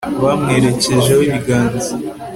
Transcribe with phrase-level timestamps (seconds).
[0.23, 1.91] bamwerekejeho ibiganza